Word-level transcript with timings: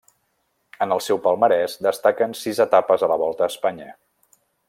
En 0.85 0.93
el 0.95 1.01
seu 1.07 1.19
palmarès 1.25 1.75
destaquen 1.87 2.33
sis 2.41 2.63
etapes 2.67 3.05
a 3.05 3.11
la 3.13 3.19
Volta 3.25 3.47
a 3.49 3.53
Espanya. 3.55 3.93